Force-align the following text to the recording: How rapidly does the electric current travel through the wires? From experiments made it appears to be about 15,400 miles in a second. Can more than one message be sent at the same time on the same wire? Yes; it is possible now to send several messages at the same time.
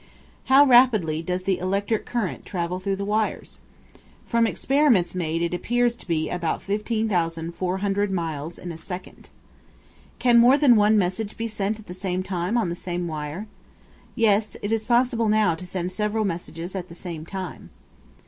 How 0.45 0.65
rapidly 0.65 1.21
does 1.21 1.43
the 1.43 1.59
electric 1.59 2.07
current 2.07 2.43
travel 2.43 2.79
through 2.79 2.95
the 2.95 3.05
wires? 3.05 3.59
From 4.25 4.47
experiments 4.47 5.13
made 5.13 5.43
it 5.43 5.53
appears 5.53 5.93
to 5.95 6.07
be 6.07 6.27
about 6.27 6.63
15,400 6.63 8.09
miles 8.09 8.57
in 8.57 8.71
a 8.71 8.79
second. 8.79 9.29
Can 10.17 10.39
more 10.39 10.57
than 10.57 10.75
one 10.75 10.97
message 10.97 11.37
be 11.37 11.47
sent 11.47 11.77
at 11.77 11.85
the 11.85 11.93
same 11.93 12.23
time 12.23 12.57
on 12.57 12.69
the 12.69 12.75
same 12.75 13.07
wire? 13.07 13.45
Yes; 14.15 14.57
it 14.63 14.71
is 14.71 14.87
possible 14.87 15.29
now 15.29 15.53
to 15.53 15.67
send 15.67 15.91
several 15.91 16.25
messages 16.25 16.73
at 16.75 16.89
the 16.89 16.95
same 16.95 17.23
time. 17.23 17.69